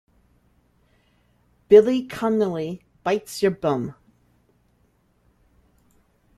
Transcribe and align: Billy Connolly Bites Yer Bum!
Billy 1.69 2.07
Connolly 2.07 2.81
Bites 3.03 3.43
Yer 3.43 3.51
Bum! 3.51 3.93